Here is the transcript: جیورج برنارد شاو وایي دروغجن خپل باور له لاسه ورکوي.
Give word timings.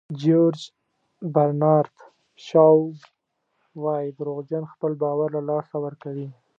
جیورج 0.19 0.59
برنارد 1.33 1.95
شاو 2.45 2.79
وایي 3.83 4.09
دروغجن 4.19 4.63
خپل 4.73 4.91
باور 5.01 5.29
له 5.35 5.41
لاسه 5.49 5.75
ورکوي. 5.85 6.27